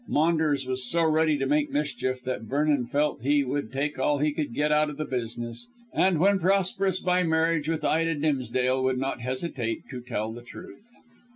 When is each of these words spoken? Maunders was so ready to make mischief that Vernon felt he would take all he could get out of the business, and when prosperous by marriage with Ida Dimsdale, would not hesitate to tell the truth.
Maunders 0.07 0.65
was 0.65 0.83
so 0.89 1.03
ready 1.05 1.37
to 1.37 1.45
make 1.45 1.69
mischief 1.69 2.23
that 2.23 2.41
Vernon 2.41 2.87
felt 2.87 3.21
he 3.21 3.43
would 3.43 3.71
take 3.71 3.99
all 3.99 4.17
he 4.17 4.31
could 4.31 4.51
get 4.51 4.71
out 4.71 4.89
of 4.89 4.97
the 4.97 5.05
business, 5.05 5.67
and 5.93 6.17
when 6.19 6.39
prosperous 6.39 6.99
by 6.99 7.21
marriage 7.21 7.69
with 7.69 7.85
Ida 7.85 8.15
Dimsdale, 8.15 8.83
would 8.83 8.97
not 8.97 9.21
hesitate 9.21 9.83
to 9.91 10.01
tell 10.01 10.33
the 10.33 10.41
truth. 10.41 10.91